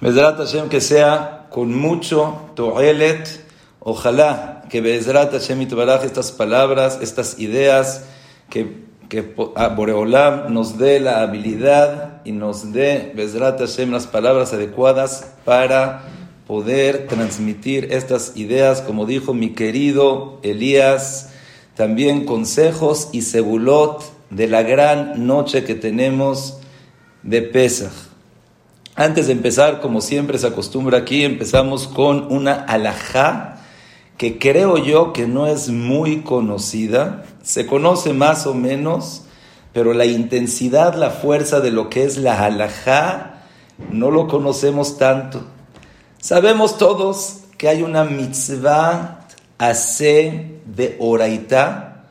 [0.00, 3.44] Bezrat Hashem que sea con mucho toelet.
[3.80, 8.04] Ojalá que Bezrat Hashem Itbaraj estas palabras, estas ideas,
[8.48, 15.32] que, que Boreolam nos dé la habilidad y nos dé Bezrat Hashem las palabras adecuadas
[15.44, 16.04] para
[16.46, 21.30] poder transmitir estas ideas, como dijo mi querido Elías,
[21.74, 26.60] también consejos y segulot de la gran noche que tenemos
[27.24, 27.92] de Pesach.
[28.98, 33.60] Antes de empezar, como siempre se acostumbra aquí, empezamos con una alajá
[34.16, 39.22] que creo yo que no es muy conocida, se conoce más o menos,
[39.72, 43.44] pero la intensidad, la fuerza de lo que es la alajá,
[43.92, 45.42] no lo conocemos tanto.
[46.20, 49.28] Sabemos todos que hay una mitzvah
[49.58, 52.04] hace de oraita,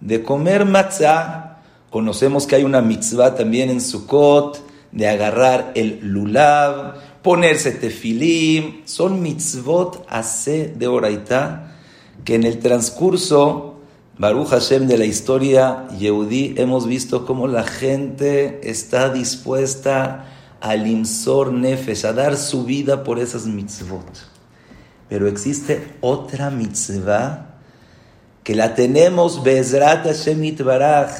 [0.00, 1.58] de comer matzah.
[1.90, 9.22] Conocemos que hay una mitzvah también en Sukkot, de agarrar el lulav, ponerse tefilim, son
[9.22, 11.76] mitzvot hace de oraita
[12.24, 13.80] que en el transcurso,
[14.18, 20.26] Baruch Hashem, de la historia Yehudí, hemos visto cómo la gente está dispuesta
[20.60, 24.04] al imsor nefesh, a dar su vida por esas mitzvot.
[25.08, 27.46] Pero existe otra mitzvah
[28.44, 31.10] que la tenemos, Bezrat Hashem Baraj,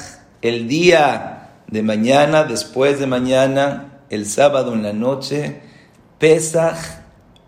[0.41, 1.40] el día
[1.71, 5.61] de mañana, después de mañana, el sábado en la noche,
[6.19, 6.77] Pesaj,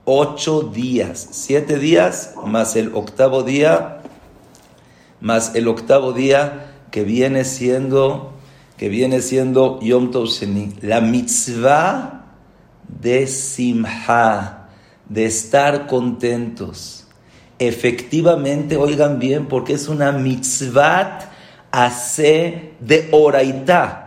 [0.05, 3.99] ocho días, siete días más el octavo día,
[5.19, 8.33] más el octavo día que viene siendo,
[8.77, 12.23] que viene siendo Yom Tov Sheni, la mitzvah
[12.87, 14.69] de Simha,
[15.09, 17.07] de estar contentos.
[17.59, 21.19] Efectivamente, oigan bien, porque es una mitzvah
[21.71, 24.02] hace de oraita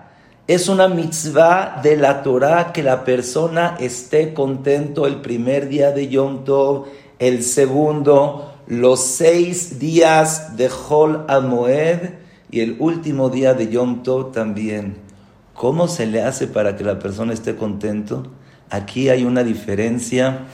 [0.47, 6.09] es una mitzvah de la Torah que la persona esté contento el primer día de
[6.09, 6.87] Yom Tov,
[7.19, 12.11] el segundo, los seis días de Hol Amoed
[12.51, 14.99] y el último día de Yom Tov también.
[15.53, 18.31] ¿Cómo se le hace para que la persona esté contento?
[18.71, 20.47] Aquí hay una diferencia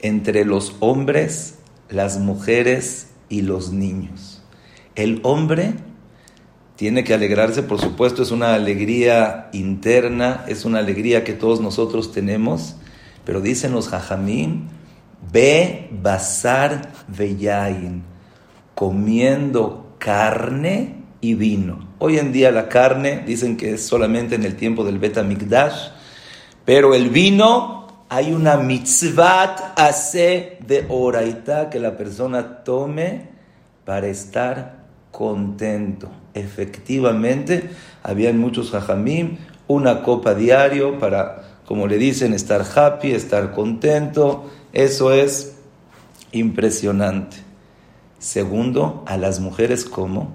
[0.00, 1.54] entre los hombres,
[1.88, 4.42] las mujeres y los niños.
[4.94, 5.74] El hombre
[6.76, 12.12] tiene que alegrarse, por supuesto, es una alegría interna, es una alegría que todos nosotros
[12.12, 12.76] tenemos,
[13.24, 14.68] pero dicen los jajamín,
[15.32, 18.02] ve basar veyain,
[18.74, 21.88] comiendo carne y vino.
[21.98, 25.90] Hoy en día la carne dicen que es solamente en el tiempo del Betamikdash,
[26.64, 33.28] pero el vino hay una mitzvat hace de oraita que la persona tome
[33.84, 34.83] para estar
[35.14, 36.10] contento.
[36.34, 37.70] Efectivamente,
[38.02, 39.36] habían muchos jajamim,
[39.68, 44.50] una copa diario para, como le dicen, estar happy, estar contento.
[44.72, 45.54] Eso es
[46.32, 47.36] impresionante.
[48.18, 50.32] Segundo, a las mujeres como,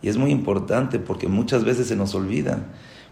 [0.00, 2.68] y es muy importante porque muchas veces se nos olvidan.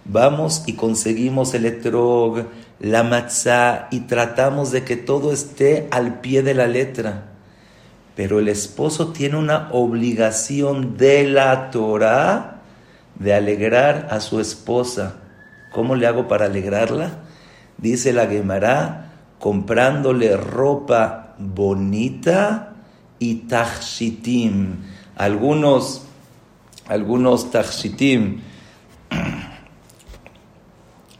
[0.06, 2.46] Vamos y conseguimos el etrog,
[2.80, 7.33] la matzah y tratamos de que todo esté al pie de la letra.
[8.16, 12.54] Pero el esposo tiene una obligación de la Torah
[13.18, 15.16] de alegrar a su esposa.
[15.72, 17.24] ¿Cómo le hago para alegrarla?
[17.76, 22.74] Dice la Gemara, comprándole ropa bonita
[23.18, 24.76] y tachitim.
[25.16, 26.02] Algunos,
[26.86, 28.40] algunos tachitim,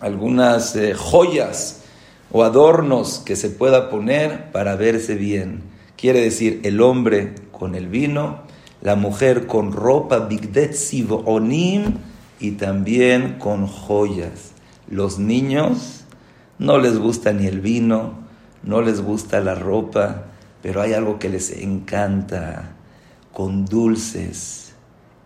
[0.01, 1.83] algunas eh, joyas
[2.31, 5.74] o adornos que se pueda poner para verse bien.
[5.97, 8.43] Quiere decir el hombre con el vino,
[8.83, 10.77] la mujer con ropa bigdet
[11.25, 11.95] onim
[12.41, 14.53] y también con joyas.
[14.89, 16.05] Los niños
[16.59, 18.15] no les gusta ni el vino,
[18.63, 20.25] no les gusta la ropa,
[20.63, 22.75] pero hay algo que les encanta,
[23.33, 24.75] con dulces.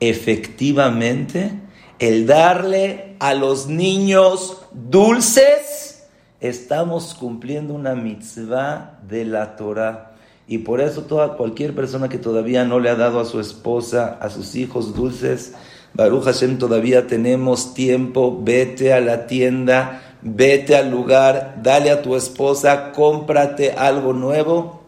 [0.01, 1.53] Efectivamente,
[1.99, 6.07] el darle a los niños dulces,
[6.41, 10.15] estamos cumpliendo una mitzvah de la Torah.
[10.49, 14.19] Y por eso toda, cualquier persona que todavía no le ha dado a su esposa,
[14.19, 15.53] a sus hijos dulces,
[15.93, 22.17] Baruch Hashem, todavía tenemos tiempo, vete a la tienda, vete al lugar, dale a tu
[22.17, 24.83] esposa, cómprate algo nuevo.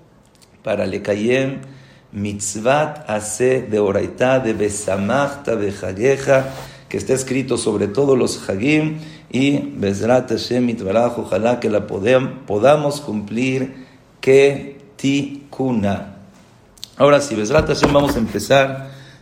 [0.62, 1.60] Para le Lekayem,
[2.12, 5.72] mitzvat hace de oraita, de besamachta, de
[6.88, 8.98] que está escrito sobre todos los hagim,
[9.30, 13.86] y Bezrat Hashem mitvarach, ojalá que la podamos cumplir,
[14.20, 16.16] que tikuna.
[16.96, 18.90] Ahora sí, Besrat Hashem, vamos a empezar